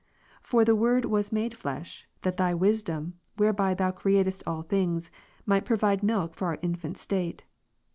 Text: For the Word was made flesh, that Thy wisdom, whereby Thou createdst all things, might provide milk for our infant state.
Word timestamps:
For 0.41 0.65
the 0.65 0.75
Word 0.75 1.05
was 1.05 1.31
made 1.31 1.55
flesh, 1.55 2.07
that 2.23 2.37
Thy 2.37 2.55
wisdom, 2.55 3.19
whereby 3.37 3.75
Thou 3.75 3.91
createdst 3.91 4.41
all 4.47 4.63
things, 4.63 5.11
might 5.45 5.63
provide 5.63 6.01
milk 6.01 6.33
for 6.33 6.47
our 6.47 6.57
infant 6.63 6.97
state. 6.97 7.43